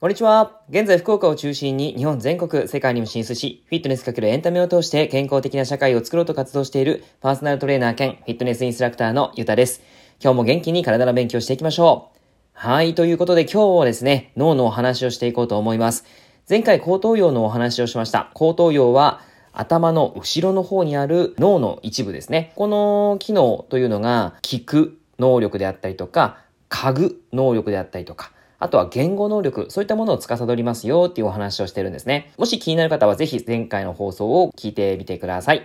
[0.00, 0.60] こんにちは。
[0.68, 9.80] 現在福岡を中心に日本全国、世界にも進出し、フィットネスかけるエンタメを通して健康的な社会を作ろうと活動しているパーソナルトレーナー兼フィットネスインストラクターのゆたです。
[10.22, 12.18] 今日も元気に体の勉強していきましょう。
[12.52, 12.94] はい。
[12.94, 16.04] ということで今日はですね、脳のお話をしていこうと思います。
[16.48, 18.30] 前回後頭葉のお話をしました。
[18.34, 19.22] 後頭葉は
[19.52, 22.52] 頭の後ろの方にある脳の一部ですね。
[22.56, 26.38] この機能というのが聞く能力であったりとか、
[26.68, 32.32] 嗅ぐ能力であったりとか、あとは言語能力、そういったものを司りますよっていうお話をしてるんですね。
[32.36, 35.62] もし気になる方はぜひ前回の放送を聞いてみてください。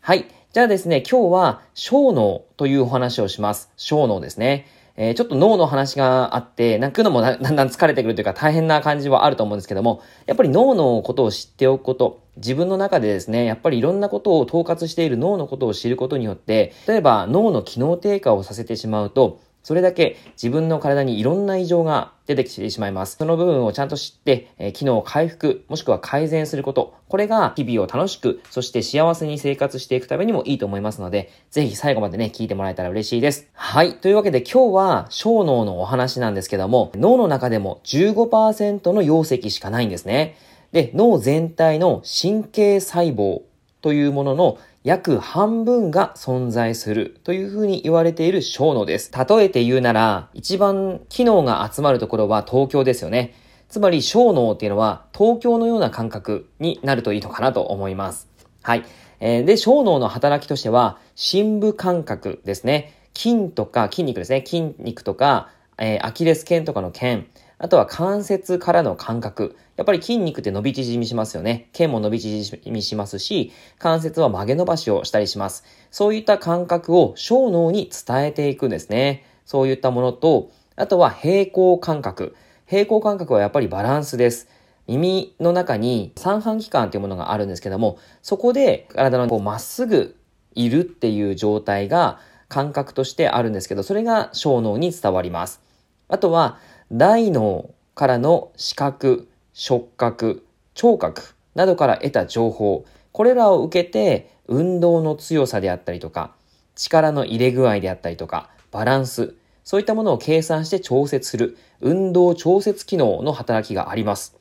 [0.00, 0.26] はい。
[0.52, 3.70] じゃあですね、今日は小脳というお話をします。
[3.76, 4.66] 小脳ですね。
[4.96, 23.16] えー、ちょっと脳の話があって、泣くのもだんだん疲れてくるというか大変な感じはあると思うんですけども、やっぱり脳のことを知っておくこと、自分の中でですね、やっぱりいろんなことを統括している脳のことを知ることによって、例えば脳の機能低下をさせてしまうと、それだけ自分の体にいろんな異常が出てきてしまいます。
[23.16, 26.94] その部分をちゃんと知って、えー、機能を回復、もしくは改善すること。
[27.08, 33.48] これが日々を楽しく、そして幸せに生活していくためにもいいと思いますので、ぜひ最後までね、聞いてもらえたら嬉しいです。
[33.54, 33.96] はい。
[33.96, 40.36] というわけで今日は小脳のお話なんですけども、脳の中でも15%の容積しかないんですね。
[40.72, 43.42] で、脳全体の神経細胞
[43.84, 49.12] というものの約半分が存在するというふうに言われている小脳です。
[49.12, 53.34] 例えて言うなら、一番機能が集まるところは東京ですよね。
[53.68, 58.26] つまり小脳っていうのは東京のような感覚になるといいのかなと思います。
[58.62, 58.84] はい。
[59.20, 62.94] えー、で、小脳の働きとしては、深部感覚ですね。
[63.14, 64.42] 筋とか筋肉ですね。
[64.46, 67.26] 筋肉とか、えー、アキレス腱とかの腱、
[67.58, 69.58] あとは関節からの感覚。
[69.76, 71.68] やっぱり筋肉って伸び縮みしますよね。
[71.72, 75.64] 腱も伸び縮みしますし、関節は曲げ伸ばしをしたりします。
[75.90, 79.24] そういった感覚を小脳に伝えていくんですね。
[79.44, 82.36] そういったものと、あとは平行感覚。
[82.66, 84.48] 平行感覚はやっぱりバランスです。
[84.86, 90.16] 耳の中に三半規管というものがあるんですけども、そこで体のこうまっすぐ
[90.54, 95.60] いるっていう状態が感覚としてあるんですけど、それが小脳に伝わります。
[96.08, 96.58] あとは、
[96.92, 100.44] 大脳からの視覚、触覚、
[100.74, 101.22] 聴覚
[101.54, 106.34] などから得た情報、これらを受けて運動の強さであったりとか、
[106.74, 114.36] 力の入れ具合であったりとか、バランス、そういったものを計算して調節する運動調節機能の働きがあります。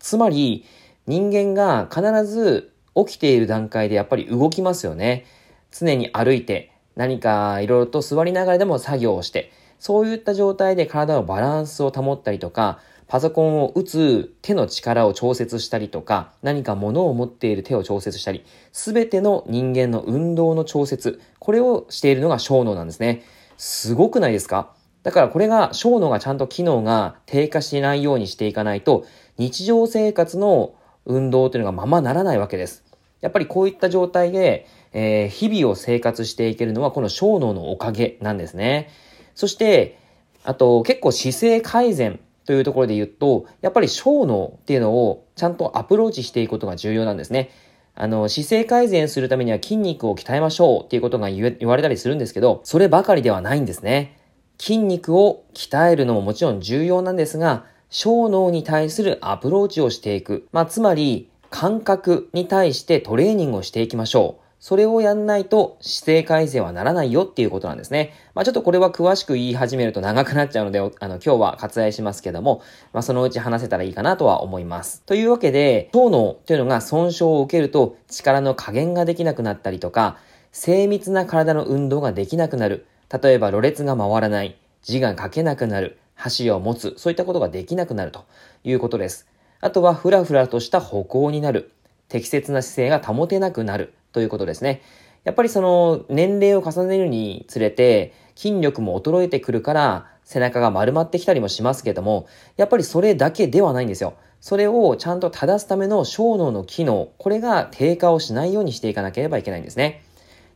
[0.00, 0.64] つまり、
[1.06, 5.24] 人間が必ず起きている段階でやっぱり動きますよね。
[5.70, 23.22] 常に歩いて何かいろいろと座りながらでも作業をして、そういった状態で体のバランスを保ったりとか、パソコンを打つ手の力を調節したりとか、何か物を持っている手を調節したり、すべての人間の運動の調節、これをしているのが小脳なんですね。
[23.56, 24.72] すごくないですか？
[25.02, 29.06] だからこれが小脳がちゃんと機能が低下しないようにしていかないと、
[29.38, 30.74] 日常生活の
[31.04, 32.84] 運動というのがままならないわけです。
[33.20, 38.90] やっぱりこういった状態で、えー、日々を生活していけるのはこの小脳のおかげなんですね。
[39.36, 39.98] そして、
[40.42, 47.50] あと結構姿勢改善というところで言うと、やっぱり小脳っていうのをちゃんとアプローチしていくことが重要なんですね。
[47.94, 54.18] あの、姿勢改善するためには筋肉を鍛えましょうっていうことが言われたりするんですけど、そればかりではないんですね。
[54.58, 60.46] 筋肉を鍛えるのももちろん重要なんですが、小脳に対するアプローチをしていく。
[60.52, 64.45] まあ、つまり、感覚に対してトレーニングをしていきましょう。
[64.58, 68.14] それをやんないと姿勢改善はならないよっていうことなんですね。
[68.34, 72.62] まあちょっとこれは詳しく言い始めると長くなっちゃうので、あの今日は割愛しますけども、
[72.92, 75.02] まあそのうち話せたらいいかなとは思います。
[75.02, 80.18] というわけで、腸脳というのが損傷を受けると力の加減ができなくなったりとか、
[80.52, 82.86] 精密な体の運動ができなくなる。
[83.22, 84.56] 例えば、ろれつが回らない。
[84.82, 85.98] 字が書けなくなる。
[86.14, 86.94] 箸を持つ。
[86.96, 88.24] そういったことができなくなると
[88.64, 89.28] いうことです。
[89.60, 91.72] あとは、ふらふらとした歩行になる。
[92.08, 93.92] 適切な姿勢が保てなくなる。
[94.16, 94.80] ということですね。
[95.24, 102.26] やっぱりその年齢を重ねるにつれて筋力も衰えてくるから背中が丸まってきたりもしますけども、
[102.56, 104.14] やっぱりそれだけではないんですよ。
[104.40, 110.02] それをちゃんと正すための小脳の機能、これが低下をしないようにしていかなければいけないんですね。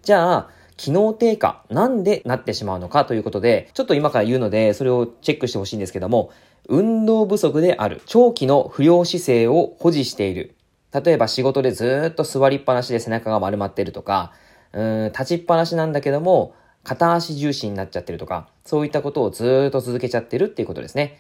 [0.03, 3.05] じゃあ、機能低下、なんでなってしまうのか？
[3.05, 6.31] ということで、ちょっと今から言うので、それをチェックしてほしいんですけども、
[6.69, 10.55] 運動不足である、長期の不良姿勢を保持している、
[10.93, 14.33] 例えば仕事でずっと座りっぱなしで背中が丸まってるとか、
[14.73, 21.19] うん、立ちっぱなしなんだけども、片足重心になっちゃってるとか、そういったことをずっと続けちゃってるっていうことですね。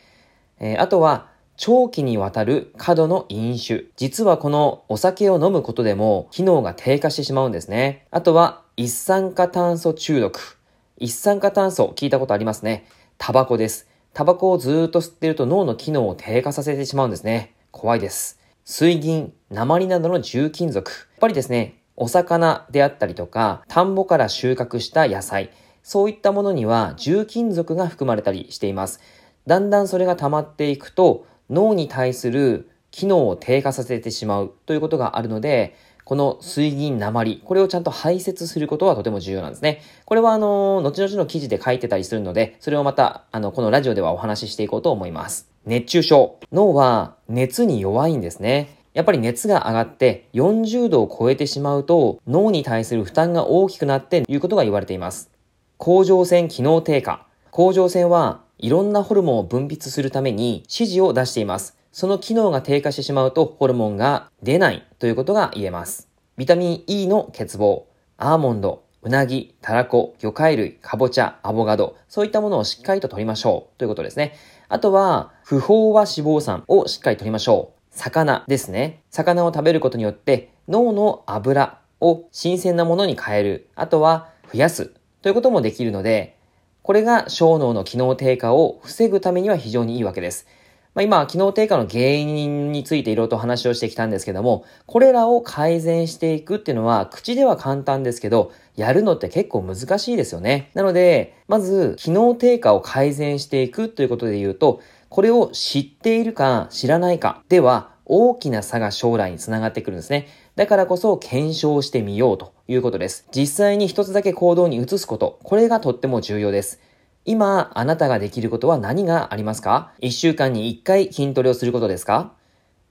[0.58, 3.84] えー、あとは、長期にわたる過度の飲酒。
[3.96, 8.06] 実はこのお酒を飲むことでも機能が低下してしまうんですね。
[8.10, 10.58] あとは、一酸化炭素中毒。
[10.96, 12.86] 一酸化炭素聞いたことありますね。
[13.18, 13.88] タバコです。
[14.14, 17.54] タバコをずっと吸ってると脳の機能を低下させてしまうんですね。
[17.70, 18.39] 怖いです。
[18.72, 20.92] 水銀、鉛などの重金属。
[20.92, 25.50] やっぱりですね、お魚であったりとか、田んぼから収穫した野菜、
[25.82, 29.00] そういったものには重金属が含まれたりしています。
[29.44, 35.74] だんだんそれが溜まっていくと、脳に対する機能を低下させてしまうということがあるので、
[36.04, 39.82] この水銀鉛、これをちゃんと排泄することはとても重要なんですね。
[40.04, 45.49] これはあの、後々の記事で書いてたりするので、それをまた、あの、このラジオではお話ししていこうと思います。
[45.66, 46.38] 熱中症。
[46.52, 48.78] 脳は熱に弱いんですね。
[48.94, 55.30] やっぱり熱が上がって40度を超えてしまうと脳に対する負担が大きくなっていうことが言われています。
[55.76, 57.26] 甲状腺機能低下。
[57.50, 61.76] 甲状腺はいろんなホルモンを分泌するために指示を出しています。
[61.92, 66.08] その機能が低下してしまうとホルモンが出ないということが言えます。
[66.36, 67.82] ビタミン E の欠乏、
[68.16, 74.34] アーモンド、うなぎ、たらこ、魚介類、かぼちゃ、アボカド、そういったものをしっかりと取りましょうということですね。
[74.68, 77.80] あとは、不飽和脂肪酸をしっかり取りましょう。
[77.90, 79.02] 魚ですね。
[79.10, 83.68] 魚を食べることによって脳の油を新鮮なものに変える。
[83.74, 84.92] あとは増やす
[85.22, 86.36] ということもできるので、
[86.82, 90.46] これが小脳の機能低下を防ぐためには非常にいいわけです。
[90.94, 100.70] まあ、今、機能低下の原因についていろいろと話をしてきたんですけども、これらを改善していくっていうのは、口では簡単ですけど、やるのって結構難しいですよね。
[100.74, 110.26] なので、まず、機能低下を改善していくということで言うと、これを知っているか知らないかでは、大きな差が将来につながってくるんですね。
[110.56, 113.28] だからこそ検証してみようということです。
[113.32, 116.80] 実際に一つだけ行動に移すこと、これがとっても重要です。
[117.26, 122.32] 今、あなたができることは何がありますか ?1 週間に1回筋トレをすることですか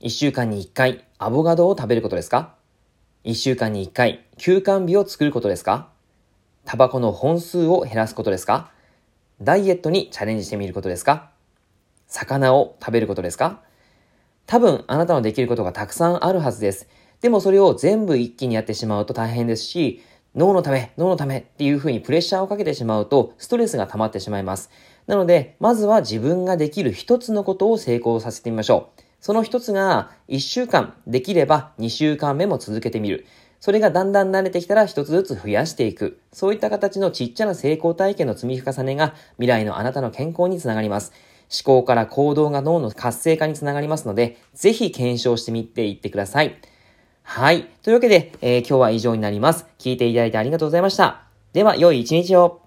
[0.01, 2.53] ?1 週間に1回アボカドを食べることですか
[3.25, 5.89] ?1 週間に1回休館日を作ることですか？
[6.63, 8.71] タバコの本数を減らすことですか？
[9.41, 11.31] ダイエットにチャレンジしてみることですか？
[12.07, 13.61] 魚を食べることですか？
[14.45, 16.87] 多分あなたのできることがたくさんあるはずです。
[17.21, 20.03] でもそれを全部一気にやってしまうと大変ですし、
[20.35, 24.69] 脳のため、脳のためっていう風にプレッシャーをかけてしまうと、ストレスが溜まってしまいます。
[25.07, 29.01] なので、まずは自分ができる一つのことを成功させてみましょう。
[29.21, 33.25] その一つが、一週間できれば二週間目も続けてみる。
[33.59, 36.19] それがだんだん慣れてきたら一つずつ増やしていく。
[36.31, 41.11] そういった形のちっちゃな成功体験の積み重ねが未来のあなたの健康につながります。
[41.51, 46.55] 思考から行動が脳の活性化につながりますので、ぜひ検証してみていってください。
[47.31, 47.67] はい。
[47.83, 49.67] というわけで、えー、今日は以上になります。
[49.77, 51.21] 聞いていただいてありがとうございました。
[51.53, 52.58] では、良い一日を。